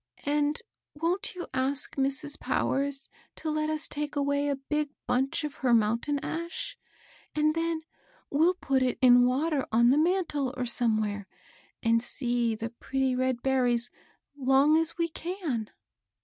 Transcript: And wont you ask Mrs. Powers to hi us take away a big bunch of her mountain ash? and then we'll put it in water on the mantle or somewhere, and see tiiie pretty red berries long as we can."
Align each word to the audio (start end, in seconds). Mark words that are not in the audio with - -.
And 0.25 0.59
wont 0.95 1.35
you 1.35 1.45
ask 1.53 1.95
Mrs. 1.95 2.39
Powers 2.39 3.07
to 3.35 3.53
hi 3.53 3.71
us 3.71 3.87
take 3.87 4.15
away 4.15 4.47
a 4.47 4.55
big 4.55 4.89
bunch 5.05 5.43
of 5.43 5.53
her 5.61 5.75
mountain 5.75 6.17
ash? 6.25 6.75
and 7.35 7.53
then 7.53 7.83
we'll 8.31 8.55
put 8.55 8.81
it 8.81 8.97
in 9.03 9.27
water 9.27 9.63
on 9.71 9.91
the 9.91 9.99
mantle 9.99 10.55
or 10.57 10.65
somewhere, 10.65 11.27
and 11.83 12.01
see 12.01 12.57
tiiie 12.57 12.73
pretty 12.79 13.15
red 13.15 13.43
berries 13.43 13.91
long 14.35 14.75
as 14.75 14.97
we 14.97 15.07
can." 15.07 15.69